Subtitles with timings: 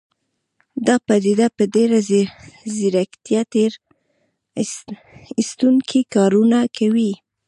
[0.87, 1.97] دا پديده په ډېره
[2.75, 3.71] ځيرکتيا تېر
[5.39, 7.11] ايستونکي کارونه کوي.